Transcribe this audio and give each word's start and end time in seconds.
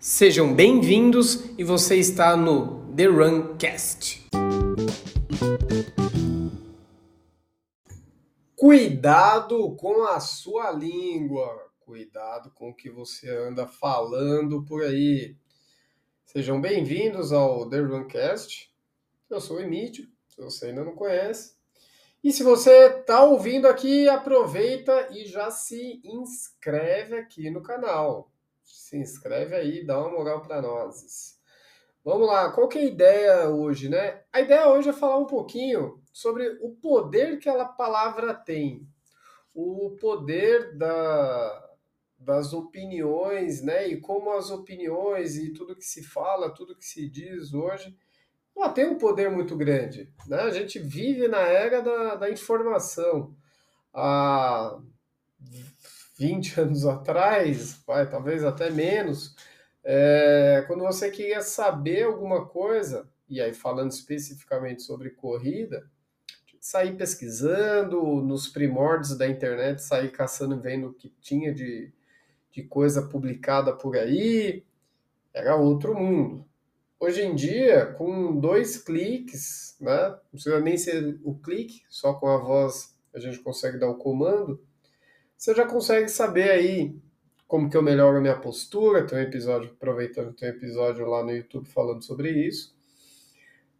Sejam 0.00 0.54
bem-vindos 0.54 1.44
e 1.58 1.64
você 1.64 1.96
está 1.96 2.36
no 2.36 2.86
The 2.94 3.06
Runcast. 3.06 4.28
Cuidado 8.54 9.74
com 9.74 10.04
a 10.04 10.20
sua 10.20 10.70
língua, 10.70 11.72
cuidado 11.80 12.52
com 12.52 12.70
o 12.70 12.74
que 12.74 12.88
você 12.88 13.28
anda 13.28 13.66
falando 13.66 14.64
por 14.64 14.84
aí. 14.84 15.36
Sejam 16.26 16.60
bem-vindos 16.60 17.32
ao 17.32 17.68
The 17.68 17.80
Runcast. 17.80 18.72
Eu 19.28 19.40
sou 19.40 19.56
o 19.56 19.60
Emílio, 19.60 20.06
se 20.28 20.40
você 20.40 20.66
ainda 20.66 20.84
não 20.84 20.94
conhece. 20.94 21.56
E 22.22 22.32
se 22.32 22.44
você 22.44 23.00
está 23.00 23.24
ouvindo 23.24 23.66
aqui, 23.66 24.08
aproveita 24.08 25.08
e 25.10 25.26
já 25.26 25.50
se 25.50 26.00
inscreve 26.04 27.16
aqui 27.16 27.50
no 27.50 27.64
canal. 27.64 28.27
Se 28.68 28.96
inscreve 28.96 29.54
aí, 29.54 29.84
dá 29.84 29.98
uma 29.98 30.10
moral 30.10 30.42
para 30.42 30.62
nós. 30.62 31.38
Vamos 32.04 32.26
lá, 32.26 32.52
qual 32.52 32.68
que 32.68 32.78
é 32.78 32.82
a 32.82 32.84
ideia 32.84 33.48
hoje, 33.48 33.88
né? 33.88 34.22
A 34.32 34.40
ideia 34.40 34.68
hoje 34.68 34.88
é 34.88 34.92
falar 34.92 35.18
um 35.18 35.26
pouquinho 35.26 36.02
sobre 36.12 36.48
o 36.60 36.70
poder 36.70 37.38
que 37.38 37.48
aquela 37.48 37.66
palavra 37.66 38.32
tem. 38.32 38.88
O 39.52 39.96
poder 40.00 40.76
da, 40.76 41.70
das 42.18 42.52
opiniões, 42.52 43.62
né? 43.62 43.88
E 43.88 44.00
como 44.00 44.32
as 44.32 44.50
opiniões 44.50 45.36
e 45.36 45.52
tudo 45.52 45.76
que 45.76 45.84
se 45.84 46.02
fala, 46.02 46.54
tudo 46.54 46.76
que 46.76 46.84
se 46.84 47.08
diz 47.08 47.52
hoje 47.52 47.96
ela 48.58 48.70
tem 48.70 48.86
um 48.86 48.98
poder 48.98 49.30
muito 49.30 49.56
grande. 49.56 50.12
Né? 50.26 50.40
A 50.40 50.50
gente 50.50 50.78
vive 50.78 51.28
na 51.28 51.40
era 51.40 51.80
da, 51.80 52.16
da 52.16 52.30
informação. 52.30 53.34
Há 53.94 54.78
20 56.18 56.60
anos 56.60 56.84
atrás, 56.84 57.80
vai, 57.86 58.08
talvez 58.08 58.44
até 58.44 58.70
menos, 58.70 59.36
é, 59.84 60.64
quando 60.66 60.84
você 60.84 61.10
queria 61.10 61.40
saber 61.40 62.02
alguma 62.02 62.44
coisa, 62.46 63.08
e 63.28 63.40
aí 63.40 63.54
falando 63.54 63.90
especificamente 63.90 64.82
sobre 64.82 65.10
corrida, 65.10 65.88
sair 66.60 66.96
pesquisando 66.96 68.02
nos 68.20 68.48
primórdios 68.48 69.16
da 69.16 69.26
internet, 69.26 69.80
sair 69.80 70.10
caçando, 70.10 70.60
vendo 70.60 70.88
o 70.88 70.92
que 70.92 71.08
tinha 71.20 71.54
de, 71.54 71.92
de 72.50 72.62
coisa 72.64 73.02
publicada 73.02 73.72
por 73.72 73.96
aí, 73.96 74.64
era 75.32 75.56
outro 75.56 75.94
mundo. 75.94 76.44
Hoje 77.00 77.22
em 77.22 77.34
dia, 77.34 77.86
com 77.86 78.38
dois 78.38 78.76
cliques, 78.76 79.76
né? 79.80 80.08
não 80.10 80.18
precisa 80.32 80.60
nem 80.60 80.76
ser 80.76 81.18
o 81.22 81.34
clique, 81.34 81.82
só 81.88 82.12
com 82.12 82.26
a 82.26 82.36
voz 82.36 82.98
a 83.14 83.20
gente 83.20 83.38
consegue 83.38 83.78
dar 83.78 83.88
o 83.88 83.96
comando, 83.96 84.60
você 85.38 85.54
já 85.54 85.64
consegue 85.64 86.08
saber 86.08 86.50
aí 86.50 86.94
como 87.46 87.70
que 87.70 87.76
eu 87.76 87.82
melhoro 87.82 88.18
a 88.18 88.20
minha 88.20 88.38
postura, 88.38 89.06
tem 89.06 89.18
um 89.18 89.22
episódio, 89.22 89.70
aproveitando 89.70 90.34
tem 90.34 90.50
um 90.50 90.52
episódio 90.52 91.06
lá 91.06 91.22
no 91.22 91.30
YouTube 91.30 91.66
falando 91.68 92.04
sobre 92.04 92.30
isso, 92.30 92.76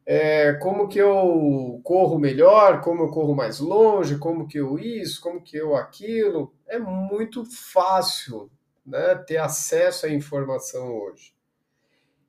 é, 0.07 0.55
como 0.55 0.89
que 0.89 0.99
eu 0.99 1.81
corro 1.85 2.19
melhor, 2.19 2.81
como 2.81 3.03
eu 3.03 3.09
corro 3.09 3.35
mais 3.35 3.59
longe, 3.59 4.17
como 4.17 4.47
que 4.47 4.59
eu 4.59 4.79
isso, 4.79 5.21
como 5.21 5.43
que 5.43 5.57
eu 5.57 5.77
aquilo, 5.77 6.55
é 6.67 6.79
muito 6.79 7.45
fácil 7.45 8.51
né, 8.87 9.17
ter 9.17 9.37
acesso 9.37 10.07
à 10.07 10.09
informação 10.09 10.97
hoje. 10.97 11.35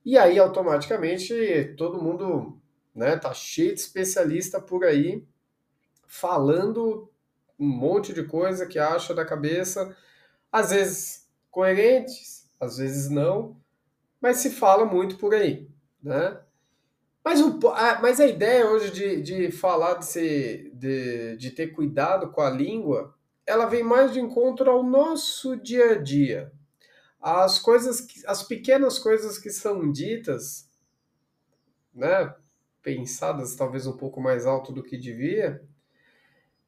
E 0.03 0.17
aí, 0.17 0.39
automaticamente, 0.39 1.73
todo 1.77 2.01
mundo 2.01 2.59
né, 2.93 3.15
tá 3.15 3.33
cheio 3.33 3.73
de 3.73 3.79
especialista 3.79 4.59
por 4.59 4.83
aí 4.83 5.23
falando 6.05 7.08
um 7.59 7.67
monte 7.67 8.13
de 8.13 8.23
coisa 8.23 8.65
que 8.65 8.79
acha 8.79 9.13
da 9.13 9.25
cabeça, 9.25 9.95
às 10.51 10.71
vezes 10.71 11.29
coerentes, 11.51 12.49
às 12.59 12.77
vezes 12.77 13.09
não, 13.09 13.57
mas 14.21 14.37
se 14.37 14.49
fala 14.49 14.85
muito 14.85 15.17
por 15.17 15.33
aí, 15.33 15.69
né? 16.01 16.39
Mas, 17.23 17.41
o, 17.41 17.67
a, 17.69 17.99
mas 18.01 18.19
a 18.19 18.27
ideia 18.27 18.65
hoje 18.65 18.91
de, 18.91 19.21
de 19.21 19.51
falar 19.51 19.95
de, 19.95 20.05
ser, 20.05 20.71
de, 20.73 21.37
de 21.37 21.51
ter 21.51 21.67
cuidado 21.67 22.31
com 22.31 22.41
a 22.41 22.49
língua, 22.49 23.13
ela 23.45 23.65
vem 23.65 23.83
mais 23.83 24.13
de 24.13 24.19
encontro 24.19 24.69
ao 24.69 24.83
nosso 24.83 25.55
dia 25.57 25.91
a 25.91 25.95
dia, 25.95 26.51
as 27.21 27.59
coisas, 27.59 28.07
as 28.25 28.43
pequenas 28.43 28.97
coisas 28.97 29.37
que 29.37 29.49
são 29.49 29.91
ditas, 29.91 30.69
né, 31.93 32.33
pensadas 32.81 33.55
talvez 33.55 33.85
um 33.85 33.97
pouco 33.97 34.21
mais 34.21 34.45
alto 34.45 34.71
do 34.71 34.81
que 34.81 34.97
devia, 34.97 35.61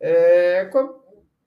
é, 0.02 0.66
com, 0.66 1.00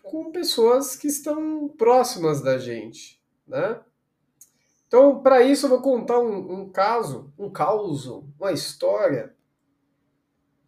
com 0.02 0.30
pessoas 0.30 0.94
que 0.94 1.08
estão 1.08 1.68
próximas 1.76 2.40
da 2.40 2.56
gente, 2.56 3.20
né? 3.46 3.80
Então, 4.86 5.20
para 5.20 5.42
isso, 5.42 5.66
eu 5.66 5.70
vou 5.70 5.82
contar 5.82 6.20
um, 6.20 6.60
um, 6.60 6.70
caso, 6.70 7.32
um 7.36 7.50
caos, 7.50 8.06
uma 8.38 8.52
história 8.52 9.34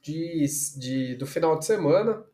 de, 0.02 0.44
de, 0.76 1.14
do 1.14 1.26
final 1.26 1.56
de 1.56 1.64
semana. 1.64 2.24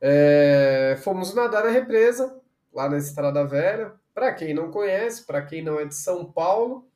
É, 0.00 0.96
fomos 1.02 1.34
nadar 1.34 1.64
na 1.64 1.70
represa, 1.70 2.40
lá 2.72 2.88
na 2.88 2.98
Estrada 2.98 3.44
Velha, 3.44 3.94
para 4.14 4.32
quem 4.32 4.54
não 4.54 4.70
conhece, 4.70 5.26
para 5.26 5.42
quem 5.44 5.60
não 5.60 5.80
é 5.80 5.86
de 5.86 5.94
São 5.96 6.30
Paulo, 6.30 6.88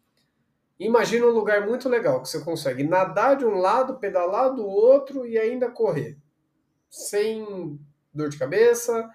imagina 0.78 1.26
um 1.26 1.30
lugar 1.30 1.66
muito 1.66 1.88
legal 1.88 2.22
que 2.22 2.28
você 2.28 2.40
consegue 2.44 2.84
nadar 2.84 3.36
de 3.36 3.44
um 3.44 3.58
lado, 3.58 3.98
pedalar 3.98 4.54
do 4.54 4.64
outro 4.64 5.26
e 5.26 5.36
ainda 5.36 5.68
correr. 5.68 6.16
Sem 6.92 7.80
dor 8.12 8.28
de 8.28 8.38
cabeça, 8.38 9.10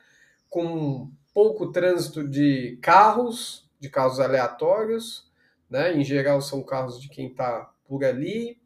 com 0.50 1.12
pouco 1.34 1.72
trânsito 1.72 2.28
de 2.28 2.80
carros, 2.82 3.70
de 3.80 3.90
carros 3.90 4.20
aleatórios, 4.20 5.32
né? 5.70 5.94
Em 5.94 6.04
geral 6.04 6.42
são 6.42 6.64
carros 6.64 7.00
de 7.00 7.08
quem 7.08 7.28
está 7.28 7.72
por 7.86 8.04
ali 8.04 8.60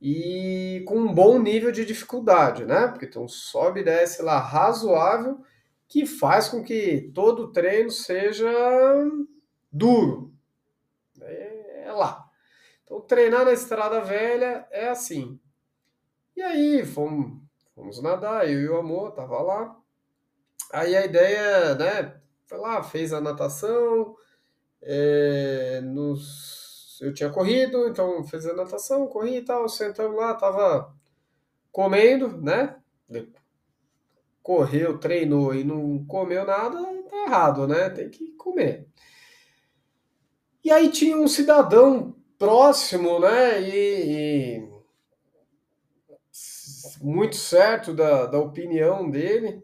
e 0.00 0.84
com 0.86 0.98
um 0.98 1.14
bom 1.14 1.38
nível 1.38 1.72
de 1.72 1.86
dificuldade, 1.86 2.66
né? 2.66 2.88
Porque 2.88 3.18
um 3.18 3.26
sobe 3.26 3.80
e 3.80 3.84
desce 3.84 4.20
lá 4.20 4.38
razoável 4.38 5.40
que 5.88 6.04
faz 6.04 6.48
com 6.48 6.62
que 6.62 7.10
todo 7.14 7.44
o 7.44 7.52
treino 7.52 7.90
seja 7.90 8.46
duro. 9.72 10.34
É, 11.22 11.84
é 11.86 11.92
lá. 11.92 12.28
Então, 12.84 13.00
treinar 13.00 13.44
na 13.44 13.52
estrada 13.52 14.00
velha 14.00 14.66
é 14.70 14.88
assim. 14.88 15.40
E 16.36 16.42
aí, 16.42 16.84
fomos, 16.84 17.40
fomos 17.76 18.02
nadar, 18.02 18.50
eu 18.50 18.60
e 18.60 18.68
o 18.68 18.78
amor, 18.78 19.12
tava 19.12 19.40
lá. 19.40 19.76
Aí 20.72 20.96
a 20.96 21.04
ideia, 21.04 21.76
né, 21.76 22.20
foi 22.46 22.58
lá, 22.58 22.82
fez 22.82 23.12
a 23.12 23.20
natação, 23.20 24.16
é, 24.82 25.80
nos, 25.82 26.98
eu 27.00 27.14
tinha 27.14 27.30
corrido, 27.30 27.86
então 27.86 28.24
fez 28.24 28.44
a 28.46 28.54
natação, 28.54 29.06
corri 29.06 29.36
e 29.36 29.44
tal, 29.44 29.68
sentamos 29.68 30.16
lá, 30.16 30.34
tava 30.34 30.92
comendo, 31.70 32.40
né, 32.42 32.76
correu, 34.46 34.96
treinou 34.98 35.52
e 35.52 35.64
não 35.64 36.04
comeu 36.06 36.44
nada, 36.44 36.80
tá 37.10 37.16
errado, 37.26 37.66
né? 37.66 37.90
Tem 37.90 38.08
que 38.08 38.30
comer. 38.36 38.86
E 40.62 40.70
aí 40.70 40.88
tinha 40.88 41.16
um 41.16 41.26
cidadão 41.26 42.14
próximo, 42.38 43.18
né? 43.18 43.60
E, 43.60 44.54
e 44.54 44.75
muito 47.00 47.36
certo 47.36 47.92
da, 47.92 48.26
da 48.26 48.38
opinião 48.38 49.10
dele. 49.10 49.62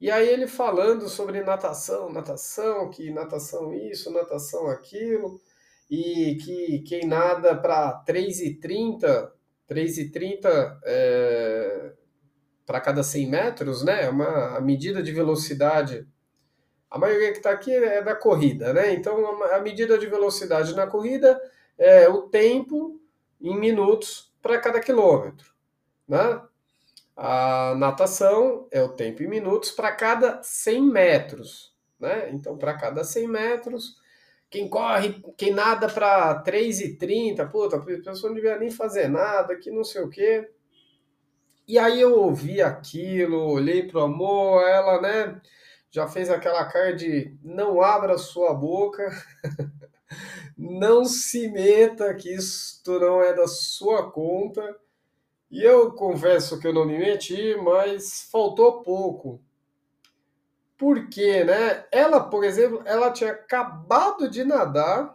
E 0.00 0.10
aí 0.10 0.28
ele 0.28 0.46
falando 0.46 1.08
sobre 1.08 1.42
natação, 1.42 2.12
natação, 2.12 2.90
que 2.90 3.10
natação 3.10 3.72
isso, 3.72 4.12
natação 4.12 4.66
aquilo, 4.66 5.40
e 5.88 6.36
que 6.36 6.80
quem 6.80 7.06
nada 7.06 7.54
para 7.54 8.02
3,30, 8.04 9.30
3,30 9.68 10.78
é, 10.84 11.92
para 12.66 12.80
cada 12.80 13.02
100 13.02 13.30
metros, 13.30 13.84
né? 13.84 14.04
É 14.04 14.08
uma 14.08 14.56
a 14.56 14.60
medida 14.60 15.02
de 15.02 15.12
velocidade. 15.12 16.06
A 16.90 16.98
maioria 16.98 17.30
que 17.30 17.38
está 17.38 17.50
aqui 17.50 17.72
é 17.72 18.02
da 18.02 18.14
corrida, 18.14 18.72
né? 18.72 18.92
Então 18.92 19.42
a 19.44 19.60
medida 19.60 19.98
de 19.98 20.06
velocidade 20.06 20.74
na 20.74 20.86
corrida 20.86 21.40
é 21.78 22.08
o 22.08 22.22
tempo 22.22 23.00
em 23.40 23.58
minutos 23.58 24.32
para 24.40 24.58
cada 24.58 24.80
quilômetro, 24.80 25.51
né? 26.08 26.42
A 27.16 27.74
natação 27.76 28.66
é 28.70 28.82
o 28.82 28.88
tempo 28.88 29.22
em 29.22 29.28
minutos 29.28 29.70
para 29.70 29.92
cada 29.92 30.42
100 30.42 30.82
metros, 30.82 31.74
né? 32.00 32.30
Então 32.30 32.56
para 32.56 32.74
cada 32.74 33.04
100 33.04 33.28
metros 33.28 34.02
quem 34.52 34.68
corre, 34.68 35.22
quem 35.38 35.50
nada 35.50 35.88
para 35.88 36.42
3,30, 36.44 37.50
puta, 37.50 37.76
a 37.76 37.80
pessoa 37.80 38.28
não 38.28 38.34
devia 38.34 38.58
nem 38.58 38.70
fazer 38.70 39.08
nada, 39.08 39.56
que 39.56 39.70
não 39.70 39.82
sei 39.82 40.02
o 40.02 40.10
quê. 40.10 40.46
E 41.66 41.78
aí 41.78 41.98
eu 41.98 42.20
ouvi 42.20 42.60
aquilo, 42.60 43.50
olhei 43.50 43.88
pro 43.88 44.02
amor, 44.02 44.62
ela, 44.68 45.00
né, 45.00 45.40
já 45.90 46.06
fez 46.06 46.28
aquela 46.28 46.66
cara 46.66 46.94
de 46.94 47.34
não 47.42 47.80
abra 47.80 48.18
sua 48.18 48.52
boca, 48.52 49.08
não 50.54 51.06
se 51.06 51.48
meta, 51.48 52.14
que 52.14 52.34
isto 52.34 53.00
não 53.00 53.22
é 53.22 53.32
da 53.32 53.46
sua 53.48 54.10
conta. 54.12 54.62
E 55.52 55.62
eu 55.62 55.92
confesso 55.92 56.58
que 56.58 56.66
eu 56.66 56.72
não 56.72 56.86
me 56.86 56.96
meti, 56.96 57.54
mas 57.56 58.22
faltou 58.32 58.82
pouco. 58.82 59.38
Porque, 60.78 61.44
né? 61.44 61.86
Ela, 61.92 62.20
por 62.20 62.42
exemplo, 62.42 62.82
ela 62.86 63.12
tinha 63.12 63.32
acabado 63.32 64.30
de 64.30 64.44
nadar 64.44 65.14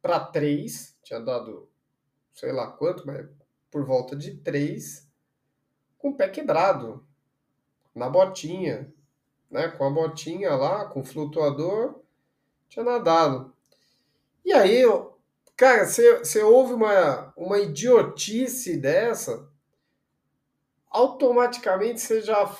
para 0.00 0.18
3, 0.18 0.96
tinha 1.02 1.20
dado 1.20 1.68
sei 2.32 2.52
lá 2.52 2.68
quanto, 2.68 3.06
mas 3.06 3.26
por 3.70 3.84
volta 3.84 4.16
de 4.16 4.34
3, 4.38 5.06
com 5.98 6.10
o 6.10 6.16
pé 6.16 6.28
quebrado, 6.28 7.06
na 7.94 8.08
botinha, 8.08 8.90
né? 9.50 9.68
Com 9.68 9.84
a 9.84 9.90
botinha 9.90 10.54
lá, 10.54 10.86
com 10.86 11.00
o 11.00 11.04
flutuador, 11.04 12.00
tinha 12.66 12.84
nadado. 12.84 13.54
E 14.42 14.54
aí, 14.54 14.82
cara, 15.56 15.86
você, 15.86 16.42
ouve 16.42 16.74
uma, 16.74 17.32
uma 17.36 17.58
idiotice 17.58 18.76
dessa, 18.76 19.48
automaticamente 20.90 22.00
você 22.00 22.20
já, 22.20 22.54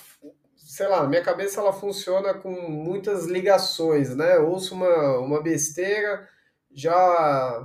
sei 0.56 0.88
lá, 0.88 1.06
minha 1.06 1.22
cabeça 1.22 1.60
ela 1.60 1.72
funciona 1.72 2.34
com 2.34 2.50
muitas 2.50 3.26
ligações, 3.26 4.14
né? 4.14 4.36
Eu 4.36 4.50
ouço 4.50 4.74
uma, 4.74 5.18
uma 5.18 5.42
besteira, 5.42 6.28
já 6.70 7.64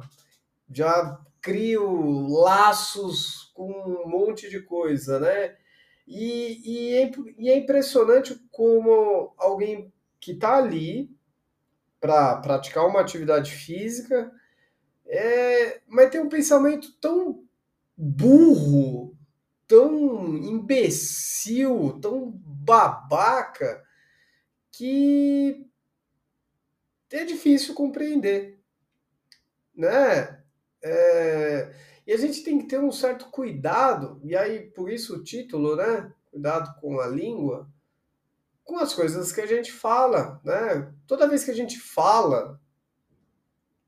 já 0.74 1.20
crio 1.42 2.28
laços 2.30 3.52
com 3.54 3.70
um 3.72 4.08
monte 4.08 4.50
de 4.50 4.62
coisa, 4.62 5.20
né? 5.20 5.58
E, 6.08 6.62
e, 6.66 6.96
é, 6.98 7.12
e 7.38 7.50
é 7.50 7.58
impressionante 7.58 8.40
como 8.52 9.34
alguém 9.38 9.92
que 10.20 10.32
está 10.34 10.58
ali 10.58 11.10
para 12.00 12.38
praticar 12.38 12.88
uma 12.88 13.02
atividade 13.02 13.52
física, 13.52 14.32
é, 15.14 15.82
mas 15.88 16.10
tem 16.10 16.22
um 16.22 16.30
pensamento 16.30 16.94
tão 16.94 17.44
burro, 17.98 19.14
tão 19.68 20.38
imbecil, 20.38 22.00
tão 22.02 22.32
babaca, 22.32 23.84
que 24.72 25.68
é 27.12 27.26
difícil 27.26 27.74
compreender, 27.74 28.58
né? 29.76 30.42
É, 30.82 31.76
e 32.08 32.14
a 32.14 32.18
gente 32.18 32.42
tem 32.42 32.58
que 32.58 32.68
ter 32.68 32.80
um 32.80 32.92
certo 32.92 33.26
cuidado, 33.26 34.22
e 34.24 34.34
aí 34.34 34.72
por 34.72 34.90
isso 34.90 35.18
o 35.18 35.24
título, 35.24 35.76
né? 35.76 36.12
Cuidado 36.32 36.80
com 36.80 37.02
a 37.02 37.08
língua, 37.08 37.70
com 38.64 38.78
as 38.78 38.94
coisas 38.94 39.34
que 39.34 39.42
a 39.42 39.46
gente 39.46 39.74
fala, 39.74 40.40
né? 40.46 40.90
Toda 41.06 41.28
vez 41.28 41.44
que 41.44 41.52
a 41.52 41.56
gente 41.56 41.78
fala, 41.78 42.58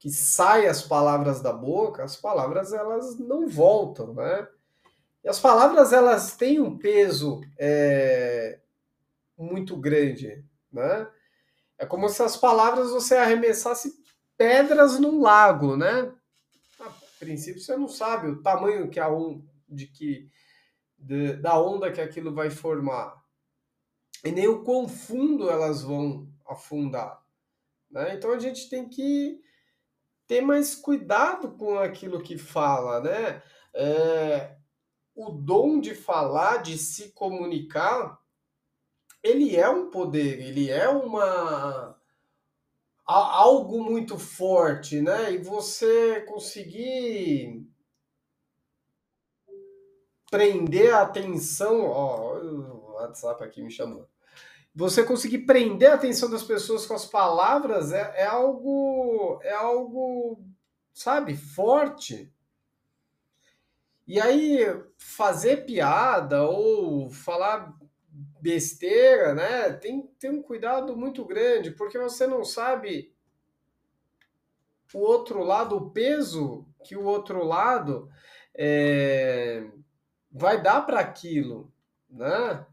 que 0.04 0.10
sai 0.10 0.68
as 0.68 0.82
palavras 0.82 1.40
da 1.40 1.54
boca, 1.54 2.04
as 2.04 2.18
palavras 2.18 2.74
elas 2.74 3.18
não 3.18 3.48
voltam, 3.48 4.14
né? 4.14 4.46
E 5.24 5.30
as 5.30 5.40
palavras 5.40 5.94
elas 5.94 6.36
têm 6.36 6.60
um 6.60 6.78
peso 6.78 7.40
é, 7.58 8.60
muito 9.38 9.78
grande, 9.78 10.44
né? 10.70 11.08
É 11.78 11.86
como 11.86 12.10
se 12.10 12.22
as 12.22 12.36
palavras 12.36 12.92
você 12.92 13.16
arremessasse 13.16 13.94
pedras 14.36 15.00
num 15.00 15.22
lago, 15.22 15.78
né? 15.78 16.14
princípio, 17.18 17.62
você 17.62 17.78
não 17.78 17.88
sabe 17.88 18.28
o 18.28 18.42
tamanho 18.42 18.90
que 18.90 19.00
a 19.00 19.08
onda, 19.08 19.42
de 19.70 19.88
que, 19.88 20.30
de, 21.00 21.38
da 21.38 21.58
onda 21.58 21.94
que 21.94 22.02
aquilo 22.02 22.34
vai 22.34 22.50
formar. 22.50 23.24
E 24.22 24.34
nem 24.34 24.50
o 24.50 24.66
quão 24.66 24.86
fundo 24.86 25.50
elas 25.50 25.82
vão 25.82 26.28
afundar. 26.46 27.24
Né? 27.90 28.16
Então 28.16 28.34
a 28.34 28.40
gente 28.40 28.70
tem 28.70 28.90
que 28.90 29.42
ter 30.28 30.42
mais 30.42 30.76
cuidado 30.76 31.52
com 31.58 31.78
aquilo 31.78 32.22
que 32.22 32.38
fala, 32.38 33.02
né? 33.02 33.42
É, 33.74 34.56
o 35.16 35.32
dom 35.32 35.80
de 35.80 35.94
falar, 35.96 36.58
de 36.58 36.78
se 36.78 37.12
comunicar, 37.12 38.20
ele 39.22 39.56
é 39.56 39.70
um 39.70 39.90
poder, 39.90 40.40
ele 40.40 40.70
é 40.70 40.90
uma 40.90 41.98
algo 43.06 43.84
muito 43.84 44.18
forte, 44.18 45.02
né? 45.02 45.34
E 45.34 45.38
você 45.38 46.22
conseguir 46.22 47.68
prender 50.32 50.94
a 50.94 51.02
atenção, 51.02 51.82
ó, 51.82 52.38
o 52.40 52.94
WhatsApp 52.94 53.44
aqui 53.44 53.62
me 53.62 53.70
chamando. 53.70 54.13
Você 54.76 55.04
conseguir 55.04 55.40
prender 55.40 55.92
a 55.92 55.96
atenção 55.96 56.30
das 56.30 56.44
pessoas 56.44 56.86
com 56.86 56.96
as 56.96 57.06
palavras 57.06 57.92
é, 57.92 58.24
é 58.24 58.26
algo, 58.26 59.40
é 59.44 59.54
algo, 59.54 60.44
sabe, 60.92 61.36
forte. 61.38 62.34
E 64.08 64.20
aí 64.20 64.60
fazer 64.98 65.66
piada 65.66 66.44
ou 66.44 67.10
falar 67.10 67.72
besteira, 68.42 69.34
né? 69.34 69.72
Tem, 69.74 70.08
tem 70.20 70.32
um 70.32 70.42
cuidado 70.42 70.98
muito 70.98 71.24
grande, 71.24 71.72
porque 71.72 71.98
você 71.98 72.26
não 72.26 72.44
sabe 72.44 73.14
o 74.94 75.00
outro 75.00 75.44
lado, 75.44 75.78
o 75.78 75.90
peso 75.92 76.68
que 76.84 76.96
o 76.96 77.04
outro 77.04 77.44
lado 77.44 78.10
é, 78.56 79.68
vai 80.32 80.62
dar 80.62 80.82
para 80.82 81.00
aquilo, 81.00 81.72
né? 82.10 82.66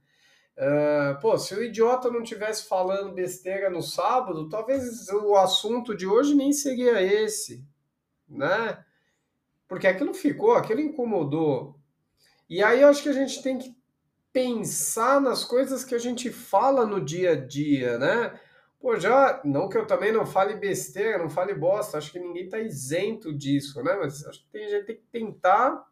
Uh, 0.61 1.19
pô, 1.23 1.39
se 1.39 1.55
o 1.55 1.63
idiota 1.63 2.11
não 2.11 2.23
tivesse 2.23 2.69
falando 2.69 3.15
besteira 3.15 3.71
no 3.71 3.81
sábado, 3.81 4.47
talvez 4.47 5.09
o 5.09 5.35
assunto 5.35 5.97
de 5.97 6.07
hoje 6.07 6.35
nem 6.35 6.53
seria 6.53 7.01
esse, 7.01 7.65
né? 8.29 8.85
Porque 9.67 9.87
aquilo 9.87 10.13
ficou, 10.13 10.53
aquilo 10.53 10.81
incomodou. 10.81 11.81
E 12.47 12.63
aí 12.63 12.83
eu 12.83 12.89
acho 12.89 13.03
que 13.03 13.09
a 13.09 13.15
gente 13.15 13.43
tem 13.43 13.57
que 13.57 13.75
pensar 14.35 15.19
nas 15.19 15.45
coisas 15.45 15.83
que 15.83 15.95
a 15.95 15.99
gente 15.99 16.31
fala 16.31 16.85
no 16.85 17.03
dia 17.03 17.33
a 17.33 17.37
dia, 17.37 17.97
né? 17.99 18.39
Pô, 18.79 18.99
já, 18.99 19.41
não 19.43 19.67
que 19.67 19.79
eu 19.79 19.87
também 19.87 20.13
não 20.13 20.27
fale 20.27 20.57
besteira, 20.57 21.17
não 21.23 21.31
fale 21.31 21.55
bosta, 21.55 21.97
acho 21.97 22.13
que 22.13 22.19
ninguém 22.19 22.51
tá 22.51 22.59
isento 22.59 23.33
disso, 23.33 23.83
né? 23.83 23.97
Mas 23.99 24.27
acho 24.27 24.47
que 24.51 24.59
a 24.59 24.69
gente 24.69 24.85
tem 24.85 24.97
que 24.97 25.07
tentar 25.11 25.90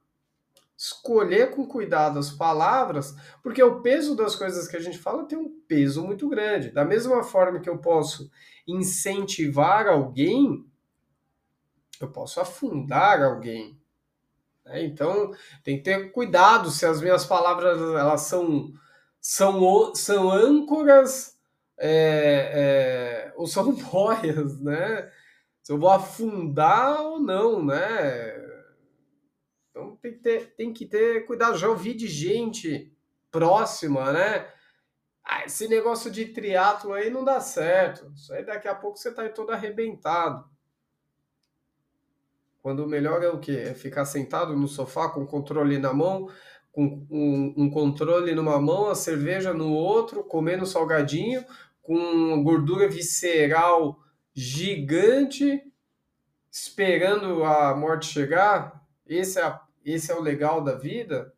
escolher 0.79 1.51
com 1.51 1.67
cuidado 1.67 2.21
as 2.21 2.31
palavras, 2.31 3.17
porque 3.43 3.61
o 3.61 3.81
peso 3.81 4.15
das 4.15 4.37
coisas 4.37 4.69
que 4.69 4.77
a 4.77 4.81
gente 4.81 4.97
fala 4.97 5.25
tem 5.25 5.37
um 5.37 5.61
peso 5.67 6.05
muito 6.05 6.29
grande. 6.29 6.71
Da 6.71 6.85
mesma 6.85 7.25
forma 7.25 7.59
que 7.59 7.69
eu 7.69 7.79
posso 7.79 8.31
incentivar 8.65 9.89
alguém, 9.89 10.65
eu 12.01 12.09
posso 12.09 12.41
afundar 12.41 13.21
alguém. 13.21 13.77
Né? 14.65 14.85
Então, 14.85 15.33
tem 15.65 15.79
que 15.79 15.83
ter 15.83 16.13
cuidado 16.13 16.71
se 16.71 16.87
as 16.87 17.01
minhas 17.01 17.27
palavras 17.27 17.77
elas 17.77 18.21
são, 18.21 18.73
são, 19.21 19.93
são 19.97 20.31
âncoras 20.31 21.37
é, 21.77 22.53
é, 22.55 23.33
ou 23.35 23.49
são 23.49 23.73
boias, 23.91 24.61
né? 24.61 25.11
Se 25.61 25.73
eu 25.73 25.79
vou 25.79 25.91
afundar 25.91 27.01
ou 27.03 27.19
não, 27.19 27.65
né? 27.65 28.49
Então 29.79 29.97
tem 29.97 30.13
que 30.13 30.19
ter, 30.19 30.55
tem 30.57 30.73
que 30.73 30.87
ter 30.87 31.25
cuidado. 31.25 31.57
Já 31.57 31.69
ouvi 31.69 31.95
de 31.95 32.09
gente 32.09 32.93
próxima, 33.31 34.13
né? 34.13 34.49
Ah, 35.25 35.45
esse 35.45 35.69
negócio 35.69 36.11
de 36.11 36.25
triatlo 36.27 36.93
aí 36.93 37.11
não 37.11 37.25
dá 37.25 37.41
certo. 37.41 38.11
Isso 38.13 38.33
aí 38.33 38.45
daqui 38.45 38.67
a 38.67 38.75
pouco 38.75 38.99
você 38.99 39.13
tá 39.15 39.29
todo 39.29 39.53
arrebentado. 39.53 40.45
Quando 42.61 42.85
o 42.85 42.89
melhor 42.89 43.23
é 43.23 43.29
o 43.29 43.39
quê? 43.39 43.53
É 43.69 43.75
ficar 43.75 44.05
sentado 44.05 44.57
no 44.57 44.67
sofá 44.67 45.09
com 45.09 45.23
o 45.23 45.27
controle 45.27 45.79
na 45.79 45.93
mão, 45.93 46.29
com 46.73 47.07
um, 47.09 47.55
um 47.57 47.71
controle 47.71 48.35
numa 48.35 48.61
mão, 48.61 48.89
a 48.89 48.97
cerveja 48.97 49.55
no 49.55 49.73
outro, 49.73 50.25
comendo 50.25 50.67
salgadinho, 50.67 51.45
com 51.81 52.43
gordura 52.43 52.89
visceral 52.89 54.01
gigante, 54.35 55.63
esperando 56.51 57.45
a 57.45 57.77
morte 57.77 58.07
chegar. 58.07 58.83
Esse 59.07 59.41
é, 59.41 59.59
esse 59.93 60.13
é 60.13 60.15
o 60.15 60.21
legal 60.21 60.63
da 60.63 60.75
vida? 60.75 61.33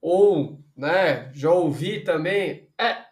Ou, 0.00 0.60
né, 0.76 1.32
já 1.34 1.50
ouvi 1.50 2.02
também, 2.02 2.68
é, 2.78 3.06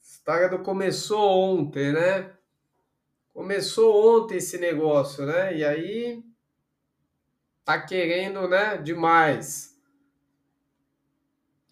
história 0.00 0.48
do 0.48 0.60
começou 0.60 1.20
ontem, 1.20 1.92
né? 1.92 2.32
Começou 3.34 4.22
ontem 4.22 4.36
esse 4.36 4.56
negócio, 4.58 5.26
né? 5.26 5.56
E 5.56 5.64
aí 5.64 6.22
tá 7.64 7.80
querendo, 7.80 8.46
né, 8.48 8.78
demais. 8.78 9.76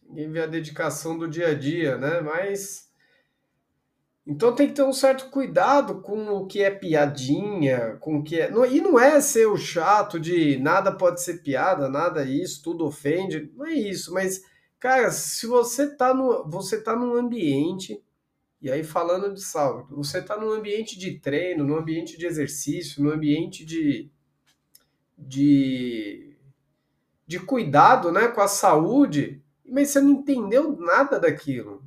Ninguém 0.03 0.31
vê 0.33 0.43
a 0.43 0.47
dedicação 0.47 1.17
do 1.17 1.29
dia 1.29 1.49
a 1.49 1.55
dia, 1.55 1.97
né? 1.97 2.21
Mas 2.21 2.90
então 4.31 4.55
tem 4.55 4.69
que 4.69 4.75
ter 4.75 4.85
um 4.85 4.93
certo 4.93 5.29
cuidado 5.29 6.01
com 6.01 6.29
o 6.29 6.47
que 6.47 6.63
é 6.63 6.71
piadinha, 6.71 7.97
com 7.99 8.19
o 8.19 8.23
que 8.23 8.41
é. 8.41 8.49
E 8.71 8.81
não 8.81 8.99
é 8.99 9.21
ser 9.21 9.47
o 9.47 9.57
chato 9.57 10.21
de 10.21 10.57
nada 10.59 10.93
pode 10.93 11.21
ser 11.21 11.43
piada, 11.43 11.89
nada 11.89 12.25
isso, 12.25 12.63
tudo 12.63 12.87
ofende. 12.87 13.51
Não 13.57 13.67
é 13.67 13.75
isso, 13.75 14.15
mas, 14.15 14.43
cara, 14.79 15.11
se 15.11 15.47
você 15.49 15.97
tá 15.97 16.15
no. 16.15 16.49
Você 16.49 16.81
tá 16.81 16.95
num 16.95 17.15
ambiente 17.15 18.01
e 18.63 18.71
aí, 18.71 18.85
falando 18.85 19.33
de 19.33 19.41
saúde, 19.43 19.89
você 19.95 20.19
está 20.19 20.37
num 20.37 20.51
ambiente 20.53 20.99
de 20.99 21.19
treino, 21.19 21.65
num 21.65 21.77
ambiente 21.77 22.19
de 22.19 22.27
exercício, 22.27 23.03
num 23.03 23.11
ambiente 23.11 23.65
de, 23.65 24.11
de, 25.17 26.37
de 27.27 27.41
cuidado 27.41 28.13
né, 28.13 28.29
com 28.29 28.43
a 28.43 28.47
saúde, 28.47 29.43
mas 29.67 29.89
você 29.89 30.01
não 30.01 30.11
entendeu 30.11 30.77
nada 30.77 31.19
daquilo. 31.19 31.83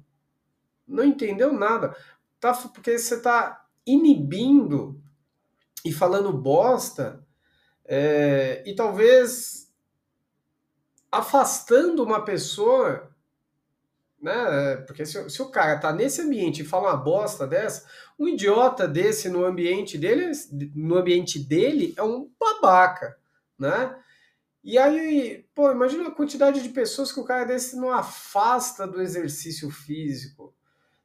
Não 0.88 1.04
entendeu 1.04 1.54
nada. 1.54 1.96
Tá, 2.44 2.52
porque 2.52 3.00
você 3.00 3.16
está 3.16 3.66
inibindo 3.88 5.02
e 5.86 5.94
falando 5.94 6.38
bosta, 6.38 7.26
é, 7.86 8.62
e 8.66 8.76
talvez 8.76 9.74
afastando 11.10 12.04
uma 12.04 12.26
pessoa, 12.26 13.16
né? 14.22 14.76
Porque 14.86 15.06
se, 15.06 15.30
se, 15.30 15.42
o 15.42 15.52
cara 15.52 15.80
tá 15.80 15.94
nesse 15.94 16.20
ambiente 16.20 16.64
e 16.64 16.66
fala 16.66 16.90
uma 16.90 16.98
bosta 16.98 17.48
dessa, 17.48 17.88
um 18.20 18.28
idiota 18.28 18.90
desse 18.90 19.30
no 19.30 19.46
ambiente 19.46 19.98
dele, 19.98 20.30
no 20.76 20.98
ambiente 20.98 21.40
dele 21.40 21.94
é 21.96 22.04
um 22.04 22.30
babaca, 22.38 23.18
né? 23.58 23.98
E 24.62 24.78
aí, 24.78 25.48
pô, 25.56 25.72
imagina 25.72 26.10
a 26.10 26.12
quantidade 26.12 26.62
de 26.62 26.68
pessoas 26.68 27.10
que 27.10 27.22
o 27.22 27.26
cara 27.26 27.46
desse 27.46 27.78
não 27.78 27.90
afasta 27.90 28.86
do 28.86 29.02
exercício 29.02 29.72
físico. 29.72 30.54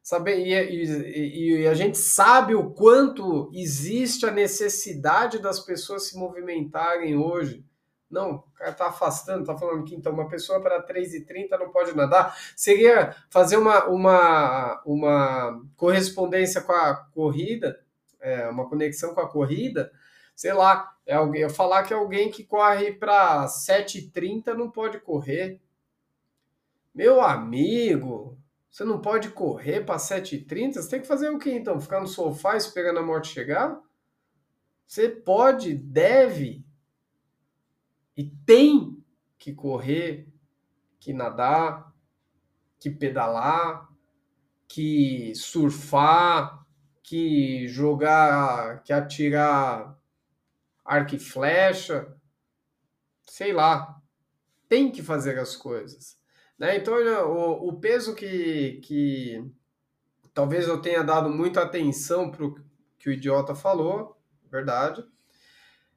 Sabe? 0.09 0.37
E, 0.37 0.55
e, 0.55 1.61
e, 1.61 1.67
a 1.67 1.75
gente 1.75 1.99
sabe 1.99 2.55
o 2.55 2.71
quanto 2.71 3.51
existe 3.53 4.25
a 4.25 4.31
necessidade 4.31 5.39
das 5.39 5.61
pessoas 5.61 6.09
se 6.09 6.17
movimentarem 6.17 7.15
hoje. 7.15 7.63
Não, 8.11 8.37
o 8.37 8.43
cara 8.55 8.71
está 8.71 8.89
afastando, 8.89 9.43
está 9.43 9.55
falando 9.55 9.85
que 9.85 9.95
então 9.95 10.15
uma 10.15 10.27
pessoa 10.27 10.63
para 10.63 10.83
3,30 10.83 11.59
não 11.59 11.69
pode 11.69 11.95
nadar. 11.95 12.35
Seria 12.57 13.15
fazer 13.29 13.59
uma, 13.59 13.85
uma, 13.85 14.83
uma 14.87 15.63
correspondência 15.77 16.63
com 16.63 16.73
a 16.73 16.95
corrida, 17.13 17.79
é, 18.19 18.49
uma 18.49 18.67
conexão 18.67 19.15
com 19.15 19.21
a 19.21 19.29
corrida, 19.29 19.93
sei 20.35 20.55
lá, 20.55 20.91
é 21.05 21.17
alguém, 21.17 21.43
eu 21.43 21.51
falar 21.51 21.83
que 21.83 21.93
alguém 21.93 22.31
que 22.31 22.45
corre 22.45 22.95
para 22.95 23.45
7,30 23.45 24.55
não 24.55 24.71
pode 24.71 25.01
correr. 25.01 25.61
Meu 26.95 27.21
amigo, 27.21 28.39
você 28.79 28.85
não 28.85 29.01
pode 29.01 29.31
correr 29.31 29.81
para 29.81 29.97
7h30? 29.97 30.75
Você 30.75 30.89
tem 30.89 31.01
que 31.01 31.07
fazer 31.09 31.29
o 31.31 31.39
quê 31.39 31.51
então? 31.51 31.81
Ficar 31.81 32.01
no 32.01 32.07
sofá 32.07 32.57
esperando 32.57 33.01
a 33.01 33.03
morte 33.03 33.27
chegar? 33.27 33.77
Você 34.87 35.09
pode, 35.09 35.75
deve 35.75 36.65
e 38.17 38.31
tem 38.47 39.05
que 39.37 39.53
correr, 39.53 40.33
que 41.01 41.13
nadar, 41.13 41.93
que 42.79 42.89
pedalar, 42.89 43.89
que 44.69 45.35
surfar, 45.35 46.65
que 47.03 47.67
jogar, 47.67 48.85
que 48.85 48.93
atirar 48.93 49.99
arco 50.85 51.17
e 51.17 51.19
flecha, 51.19 52.17
sei 53.27 53.53
lá. 53.53 54.01
Tem 54.69 54.89
que 54.89 55.03
fazer 55.03 55.37
as 55.37 55.57
coisas. 55.57 56.18
Né? 56.59 56.77
Então, 56.77 56.95
o, 57.29 57.69
o 57.69 57.81
peso 57.81 58.15
que, 58.15 58.81
que 58.83 59.45
talvez 60.35 60.67
eu 60.67 60.81
tenha 60.81 61.03
dado 61.03 61.31
muita 61.31 61.63
atenção 61.63 62.31
para 62.31 62.45
o 62.45 62.55
que 62.99 63.09
o 63.09 63.13
idiota 63.13 63.55
falou, 63.55 64.19
verdade. 64.51 65.05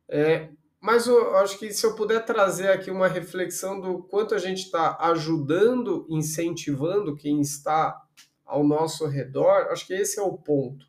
É, 0.08 0.50
mas 0.80 1.08
eu 1.08 1.36
acho 1.38 1.58
que 1.58 1.72
se 1.74 1.86
eu 1.86 1.96
puder 1.96 2.26
trazer 2.26 2.70
aqui 2.70 2.92
uma 2.92 3.08
reflexão 3.08 3.80
do 3.80 4.04
quanto 4.04 4.36
a 4.36 4.38
gente 4.38 4.64
está 4.66 4.98
ajudando, 5.00 6.06
incentivando 6.10 7.16
quem 7.16 7.40
está 7.42 8.00
ao 8.46 8.64
nosso 8.64 9.08
redor, 9.08 9.68
acho 9.72 9.88
que 9.88 9.94
esse 9.94 10.20
é 10.20 10.24
o 10.24 10.38
ponto. 10.38 10.86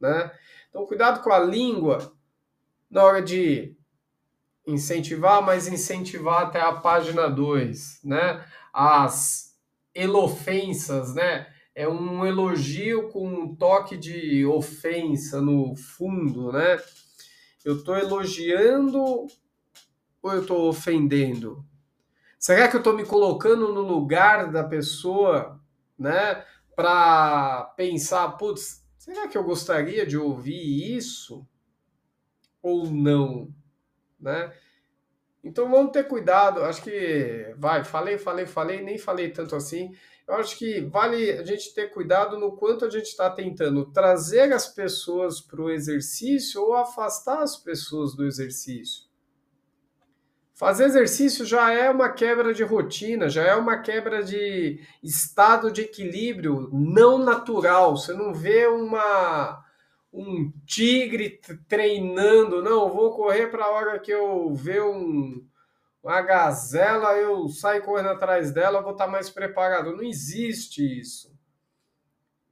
Né? 0.00 0.30
Então, 0.68 0.86
cuidado 0.86 1.22
com 1.22 1.32
a 1.32 1.38
língua 1.38 2.12
na 2.90 3.04
hora 3.04 3.22
de 3.22 3.76
incentivar, 4.66 5.42
mas 5.42 5.68
incentivar 5.68 6.42
até 6.42 6.60
a 6.60 6.72
página 6.72 7.28
2, 7.28 8.00
né? 8.04 8.44
As 8.74 9.56
elofensas, 9.94 11.14
né? 11.14 11.46
É 11.74 11.88
um 11.88 12.26
elogio 12.26 13.08
com 13.10 13.26
um 13.26 13.54
toque 13.54 13.96
de 13.96 14.44
ofensa 14.44 15.40
no 15.40 15.76
fundo, 15.76 16.52
né? 16.52 16.78
Eu 17.64 17.76
estou 17.76 17.96
elogiando 17.96 19.26
ou 20.22 20.32
eu 20.32 20.42
estou 20.42 20.68
ofendendo? 20.68 21.64
Será 22.38 22.68
que 22.68 22.76
eu 22.76 22.80
estou 22.80 22.94
me 22.94 23.04
colocando 23.04 23.72
no 23.72 23.80
lugar 23.80 24.50
da 24.50 24.64
pessoa, 24.64 25.60
né? 25.98 26.44
Para 26.74 27.72
pensar, 27.76 28.28
putz, 28.32 28.84
será 28.98 29.28
que 29.28 29.38
eu 29.38 29.44
gostaria 29.44 30.04
de 30.04 30.18
ouvir 30.18 30.96
isso 30.96 31.46
ou 32.60 32.90
não, 32.90 33.54
né? 34.18 34.52
Então 35.44 35.70
vamos 35.70 35.92
ter 35.92 36.08
cuidado. 36.08 36.62
Acho 36.62 36.82
que 36.82 37.54
vai, 37.58 37.84
falei, 37.84 38.16
falei, 38.16 38.46
falei, 38.46 38.82
nem 38.82 38.96
falei 38.96 39.30
tanto 39.30 39.54
assim. 39.54 39.94
Eu 40.26 40.36
acho 40.36 40.56
que 40.56 40.80
vale 40.80 41.32
a 41.32 41.44
gente 41.44 41.74
ter 41.74 41.90
cuidado 41.92 42.38
no 42.38 42.56
quanto 42.56 42.86
a 42.86 42.90
gente 42.90 43.08
está 43.08 43.28
tentando 43.28 43.84
trazer 43.92 44.52
as 44.54 44.66
pessoas 44.66 45.42
para 45.42 45.60
o 45.60 45.70
exercício 45.70 46.62
ou 46.62 46.74
afastar 46.74 47.42
as 47.42 47.56
pessoas 47.56 48.16
do 48.16 48.24
exercício. 48.24 49.04
Fazer 50.54 50.84
exercício 50.84 51.44
já 51.44 51.72
é 51.72 51.90
uma 51.90 52.08
quebra 52.08 52.54
de 52.54 52.62
rotina, 52.62 53.28
já 53.28 53.42
é 53.42 53.54
uma 53.54 53.82
quebra 53.82 54.22
de 54.22 54.80
estado 55.02 55.70
de 55.70 55.82
equilíbrio 55.82 56.70
não 56.72 57.18
natural. 57.18 57.96
Você 57.96 58.14
não 58.14 58.32
vê 58.32 58.66
uma 58.66 59.62
um 60.14 60.52
tigre 60.64 61.40
treinando, 61.68 62.62
não, 62.62 62.94
vou 62.94 63.10
correr 63.10 63.48
para 63.48 63.64
a 63.64 63.70
hora 63.70 63.98
que 63.98 64.12
eu 64.12 64.54
ver 64.54 64.80
um, 64.80 65.44
uma 66.00 66.22
gazela, 66.22 67.14
eu 67.14 67.48
saio 67.48 67.82
correndo 67.82 68.10
atrás 68.10 68.52
dela, 68.52 68.80
vou 68.80 68.92
estar 68.92 69.06
tá 69.06 69.10
mais 69.10 69.28
preparado. 69.28 69.96
Não 69.96 70.04
existe 70.04 71.00
isso. 71.00 71.34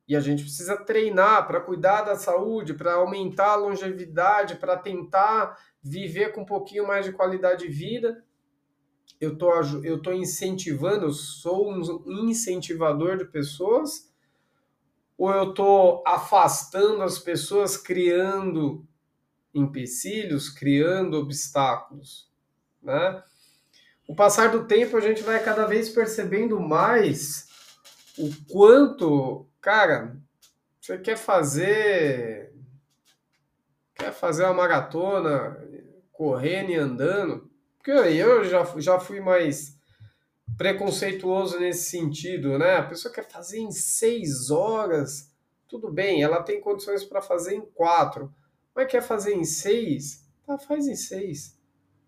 E 0.08 0.16
a 0.16 0.20
gente 0.20 0.42
precisa 0.42 0.76
treinar 0.76 1.46
para 1.46 1.60
cuidar 1.60 2.02
da 2.02 2.16
saúde, 2.16 2.74
para 2.74 2.94
aumentar 2.94 3.52
a 3.52 3.56
longevidade, 3.56 4.56
para 4.56 4.76
tentar 4.76 5.56
viver 5.80 6.32
com 6.32 6.40
um 6.40 6.46
pouquinho 6.46 6.86
mais 6.86 7.06
de 7.06 7.12
qualidade 7.12 7.64
de 7.64 7.72
vida. 7.72 8.24
Eu 9.20 9.38
tô, 9.38 9.52
eu 9.84 10.02
tô 10.02 10.12
incentivando, 10.12 11.06
eu 11.06 11.12
sou 11.12 11.72
um 11.72 12.28
incentivador 12.28 13.16
de 13.16 13.24
pessoas 13.24 14.11
ou 15.22 15.30
eu 15.30 15.50
estou 15.50 16.02
afastando 16.04 17.00
as 17.04 17.16
pessoas, 17.16 17.76
criando 17.76 18.84
empecilhos, 19.54 20.48
criando 20.48 21.16
obstáculos, 21.16 22.28
né? 22.82 23.22
O 24.08 24.16
passar 24.16 24.50
do 24.50 24.66
tempo 24.66 24.96
a 24.96 25.00
gente 25.00 25.22
vai 25.22 25.40
cada 25.40 25.64
vez 25.64 25.90
percebendo 25.90 26.58
mais 26.58 27.46
o 28.18 28.32
quanto, 28.50 29.46
cara, 29.60 30.16
você 30.80 30.98
quer 30.98 31.16
fazer 31.16 32.52
quer 33.94 34.12
fazer 34.12 34.42
uma 34.42 34.54
maratona 34.54 35.56
correndo 36.10 36.70
e 36.70 36.76
andando, 36.76 37.48
porque 37.78 37.92
eu 37.92 38.44
já, 38.44 38.64
já 38.78 38.98
fui 38.98 39.20
mais 39.20 39.78
preconceituoso 40.56 41.58
nesse 41.58 41.90
sentido, 41.90 42.58
né? 42.58 42.76
A 42.76 42.82
pessoa 42.82 43.12
quer 43.12 43.28
fazer 43.28 43.58
em 43.58 43.70
seis 43.70 44.50
horas, 44.50 45.32
tudo 45.68 45.90
bem, 45.90 46.22
ela 46.22 46.42
tem 46.42 46.60
condições 46.60 47.04
para 47.04 47.22
fazer 47.22 47.54
em 47.54 47.62
quatro, 47.62 48.32
mas 48.74 48.90
quer 48.90 49.02
fazer 49.02 49.34
em 49.34 49.44
seis, 49.44 50.28
tá, 50.46 50.58
faz 50.58 50.86
em 50.86 50.96
seis. 50.96 51.58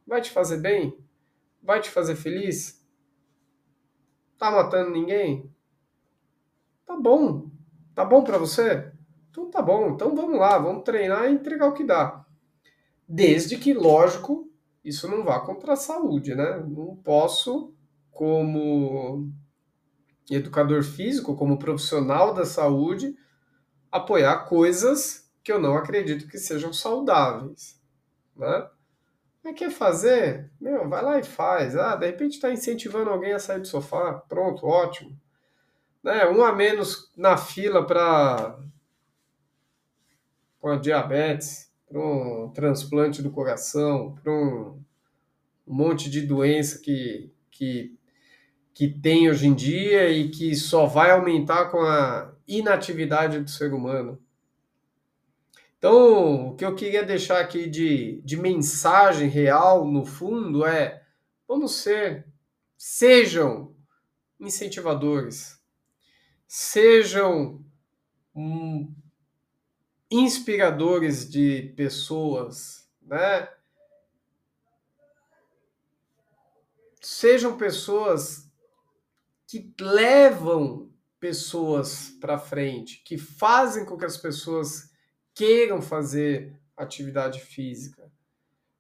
Vai 0.07 0.21
te 0.21 0.31
fazer 0.31 0.59
bem? 0.59 0.99
Vai 1.63 1.81
te 1.81 1.91
fazer 1.91 2.15
feliz? 2.15 2.85
Tá 4.39 4.51
matando 4.51 4.91
ninguém? 4.91 5.51
Tá 6.85 6.97
bom. 6.97 7.51
Tá 7.95 8.05
bom 8.05 8.23
para 8.23 8.37
você? 8.37 8.93
Então 9.31 9.51
tá 9.51 9.63
bom. 9.63 9.91
Então 9.91 10.15
vamos 10.15 10.39
lá, 10.39 10.59
vamos 10.59 10.85
treinar 10.85 11.27
e 11.27 11.35
entregar 11.35 11.69
o 11.69 11.73
que 11.73 11.85
dá. 11.85 12.25
Desde 13.09 13.57
que, 13.57 13.73
lógico, 13.73 14.51
isso 14.85 15.09
não 15.09 15.25
vá 15.25 15.41
contra 15.41 15.73
a 15.73 15.77
saúde, 15.77 16.35
né? 16.35 16.59
Não 16.67 16.97
posso 16.97 17.75
como 18.15 19.31
educador 20.31 20.83
físico, 20.83 21.37
como 21.37 21.59
profissional 21.59 22.33
da 22.33 22.47
saúde, 22.47 23.15
apoiar 23.91 24.47
coisas 24.47 25.31
que 25.43 25.53
eu 25.53 25.61
não 25.61 25.77
acredito 25.77 26.27
que 26.27 26.39
sejam 26.39 26.73
saudáveis, 26.73 27.79
né? 28.35 28.69
Mas 29.43 29.57
quer 29.57 29.71
fazer? 29.71 30.51
Meu, 30.59 30.89
vai 30.89 31.03
lá 31.03 31.19
e 31.19 31.23
faz. 31.23 31.77
Ah, 31.77 31.95
de 31.97 32.07
repente 32.07 32.37
está 32.37 32.51
incentivando 32.51 33.11
alguém 33.11 33.35
a 33.35 33.39
sair 33.39 33.61
do 33.61 33.67
sofá. 33.67 34.15
Pronto, 34.27 34.67
ótimo. 34.67 35.15
Né? 36.03 36.27
Um 36.27 36.43
a 36.43 36.51
menos 36.51 37.13
na 37.15 37.37
fila 37.37 37.87
para 37.87 38.59
a 40.63 40.77
diabetes, 40.77 41.71
para 41.87 42.01
um 42.01 42.51
transplante 42.55 43.23
do 43.23 43.31
coração, 43.31 44.15
para 44.15 44.33
um, 44.33 44.83
um 45.67 45.75
monte 45.75 46.09
de 46.09 46.23
doença 46.23 46.79
que, 46.79 47.31
que 47.51 47.95
que 48.75 48.89
tem 48.89 49.31
hoje 49.31 49.47
em 49.47 49.55
dia 49.55 50.11
e 50.11 50.29
que 50.29 50.55
só 50.57 50.85
vai 50.85 51.13
aumentar 51.13 51.67
com 51.71 51.81
a 51.81 52.35
inatividade 52.47 53.39
do 53.39 53.49
ser 53.49 53.73
humano. 53.73 54.21
Então, 55.79 56.49
o 56.49 56.57
que 56.57 56.65
eu 56.65 56.75
queria 56.75 57.05
deixar 57.05 57.39
aqui 57.41 57.69
de, 57.69 58.21
de 58.23 58.37
mensagem 58.37 59.29
real, 59.29 59.87
no 59.87 60.05
fundo, 60.05 60.67
é: 60.67 61.07
vamos 61.47 61.77
ser, 61.77 62.27
sejam 62.77 63.77
incentivadores, 64.41 65.63
sejam 66.49 67.65
hum, 68.35 68.93
inspiradores 70.11 71.31
de 71.31 71.73
pessoas, 71.77 72.91
né? 73.03 73.49
Sejam 77.01 77.59
pessoas 77.59 78.51
que 79.55 79.73
levam 79.81 80.91
pessoas 81.21 82.09
para 82.21 82.37
frente, 82.37 83.03
que 83.05 83.17
fazem 83.17 83.85
com 83.85 83.97
que 83.97 84.05
as 84.05 84.17
pessoas 84.17 84.91
queiram 85.33 85.81
fazer 85.81 86.59
atividade 86.77 87.41
física. 87.41 88.11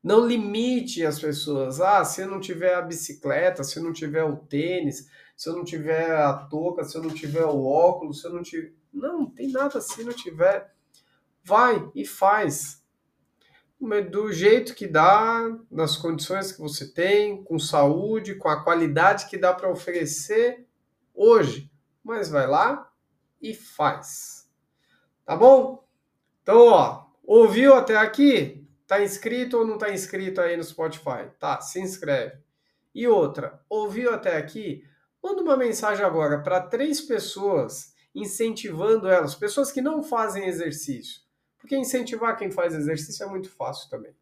Não 0.02 0.26
limite 0.26 1.06
as 1.06 1.20
pessoas. 1.20 1.80
Ah, 1.80 2.04
se 2.04 2.22
eu 2.22 2.28
não 2.28 2.40
tiver 2.40 2.74
a 2.74 2.82
bicicleta, 2.82 3.62
se 3.62 3.78
eu 3.78 3.84
não 3.84 3.92
tiver 3.92 4.24
o 4.24 4.36
tênis, 4.36 5.08
se 5.36 5.48
eu 5.48 5.54
não 5.54 5.64
tiver 5.64 6.10
a 6.10 6.34
touca, 6.34 6.82
se 6.82 6.96
eu 6.96 7.02
não 7.02 7.10
tiver 7.10 7.44
o 7.44 7.64
óculos, 7.64 8.20
se 8.20 8.26
eu 8.26 8.32
não 8.32 8.42
tiver. 8.42 8.72
Não, 8.92 9.20
não 9.20 9.30
tem 9.30 9.52
nada 9.52 9.80
se 9.80 10.02
não 10.02 10.12
tiver. 10.12 10.74
Vai 11.44 11.88
e 11.94 12.04
faz. 12.04 12.83
Do 14.10 14.32
jeito 14.32 14.74
que 14.74 14.86
dá, 14.86 15.56
nas 15.70 15.96
condições 15.96 16.50
que 16.50 16.60
você 16.60 16.92
tem, 16.92 17.44
com 17.44 17.58
saúde, 17.58 18.34
com 18.34 18.48
a 18.48 18.64
qualidade 18.64 19.26
que 19.26 19.36
dá 19.36 19.52
para 19.52 19.70
oferecer 19.70 20.66
hoje. 21.14 21.70
Mas 22.02 22.30
vai 22.30 22.46
lá 22.46 22.90
e 23.42 23.54
faz. 23.54 24.50
Tá 25.24 25.36
bom? 25.36 25.86
Então, 26.42 26.66
ó, 26.68 27.06
ouviu 27.22 27.74
até 27.74 27.96
aqui? 27.96 28.66
Tá 28.86 29.02
inscrito 29.02 29.58
ou 29.58 29.66
não 29.66 29.78
tá 29.78 29.90
inscrito 29.92 30.40
aí 30.40 30.56
no 30.56 30.64
Spotify? 30.64 31.30
Tá, 31.38 31.60
se 31.60 31.80
inscreve. 31.80 32.38
E 32.94 33.06
outra, 33.06 33.60
ouviu 33.68 34.12
até 34.12 34.36
aqui? 34.36 34.84
Manda 35.22 35.42
uma 35.42 35.56
mensagem 35.56 36.04
agora 36.04 36.42
para 36.42 36.60
três 36.60 37.00
pessoas, 37.00 37.94
incentivando 38.14 39.08
elas, 39.08 39.34
pessoas 39.34 39.72
que 39.72 39.80
não 39.80 40.02
fazem 40.02 40.46
exercício. 40.46 41.23
Porque 41.64 41.78
incentivar 41.78 42.36
quem 42.36 42.50
faz 42.50 42.74
exercício 42.74 43.24
é 43.24 43.26
muito 43.26 43.48
fácil 43.48 43.88
também. 43.88 44.12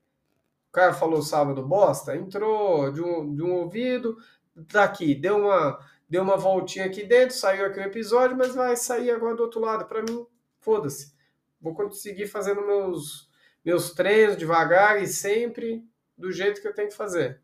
O 0.69 0.73
cara 0.73 0.95
falou 0.95 1.21
sábado 1.21 1.61
bosta, 1.67 2.15
entrou 2.15 2.93
de 2.93 3.03
um, 3.03 3.35
de 3.35 3.43
um 3.43 3.55
ouvido, 3.55 4.17
daqui, 4.55 5.13
deu 5.13 5.39
uma, 5.39 5.85
deu 6.09 6.23
uma 6.23 6.37
voltinha 6.37 6.85
aqui 6.85 7.03
dentro, 7.03 7.35
saiu 7.35 7.67
aqui 7.67 7.81
o 7.81 7.83
episódio, 7.83 8.37
mas 8.37 8.55
vai 8.55 8.77
sair 8.77 9.11
agora 9.11 9.35
do 9.35 9.43
outro 9.43 9.59
lado. 9.59 9.87
Para 9.87 10.03
mim, 10.03 10.25
foda-se. 10.61 11.13
Vou 11.61 11.75
conseguir 11.75 12.29
fazendo 12.29 12.65
meus, 12.65 13.29
meus 13.65 13.91
treinos 13.91 14.37
devagar 14.37 15.03
e 15.03 15.09
sempre 15.09 15.85
do 16.17 16.31
jeito 16.31 16.63
que 16.63 16.69
eu 16.69 16.75
tenho 16.75 16.91
que 16.91 16.97
fazer. 16.97 17.41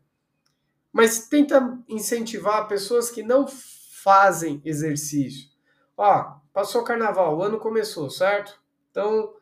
Mas 0.93 1.27
tenta 1.27 1.77
incentivar 1.89 2.69
pessoas 2.69 3.11
que 3.11 3.21
não 3.21 3.45
fazem 3.45 4.61
exercício. 4.63 5.49
Ó, 5.97 6.39
passou 6.53 6.83
o 6.83 6.85
carnaval, 6.85 7.37
o 7.37 7.43
ano 7.43 7.59
começou, 7.59 8.09
certo? 8.09 8.61
Então, 8.91 9.37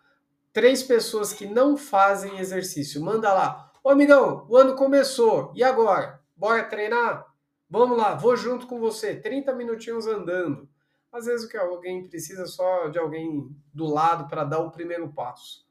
três 0.54 0.84
pessoas 0.84 1.34
que 1.34 1.46
não 1.46 1.77
fazem 1.77 2.39
exercício, 2.39 3.01
manda 3.01 3.34
lá. 3.34 3.72
Ô 3.84 3.89
amigão, 3.89 4.46
o 4.50 4.58
ano 4.58 4.75
começou, 4.75 5.51
e 5.56 5.63
agora? 5.63 6.20
Bora 6.36 6.63
treinar? 6.63 7.25
Vamos 7.70 7.98
lá, 7.98 8.16
vou 8.16 8.36
junto 8.36 8.68
com 8.68 8.80
você, 8.80 9.16
30 9.16 9.54
minutinhos 9.54 10.08
andando. 10.08 10.68
Às 11.12 11.25
vezes 11.25 11.46
o 11.46 11.50
que 11.50 11.58
alguém 11.58 12.08
precisa 12.08 12.46
só 12.46 12.89
de 12.89 13.00
alguém 13.00 13.50
do 13.74 13.86
lado 13.86 14.27
para 14.27 14.44
dar 14.44 14.60
o 14.60 14.72
primeiro 14.72 15.08
passo. 15.10 15.66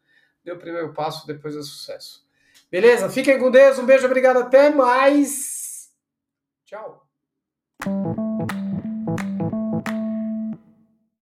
Deu 0.44 0.56
o 0.56 0.58
primeiro 0.58 0.92
passo, 0.92 1.26
depois 1.26 1.56
é 1.56 1.62
sucesso. 1.62 2.26
Beleza? 2.70 3.08
Fiquem 3.08 3.38
com 3.38 3.50
Deus, 3.50 3.78
um 3.78 3.86
beijo, 3.86 4.06
obrigado, 4.06 4.38
até 4.38 4.70
mais! 4.70 5.90
Tchau! 6.64 7.06